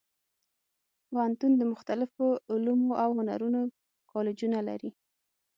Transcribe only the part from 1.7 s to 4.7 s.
مختلفو علومو او هنرونو کالجونه